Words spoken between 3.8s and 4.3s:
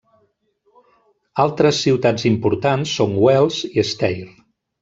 Steyr.